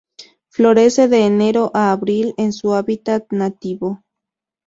[0.49, 4.01] Florece de enero a abril en su hábitat nativo.